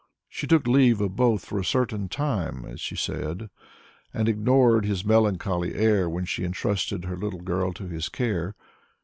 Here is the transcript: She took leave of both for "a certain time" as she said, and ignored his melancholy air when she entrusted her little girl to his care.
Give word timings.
She 0.27 0.47
took 0.47 0.65
leave 0.65 0.99
of 0.99 1.15
both 1.15 1.45
for 1.45 1.59
"a 1.59 1.63
certain 1.63 2.09
time" 2.09 2.65
as 2.65 2.81
she 2.81 2.95
said, 2.95 3.51
and 4.11 4.27
ignored 4.27 4.83
his 4.83 5.05
melancholy 5.05 5.75
air 5.75 6.09
when 6.09 6.25
she 6.25 6.43
entrusted 6.43 7.05
her 7.05 7.15
little 7.15 7.41
girl 7.41 7.71
to 7.73 7.87
his 7.87 8.09
care. 8.09 8.55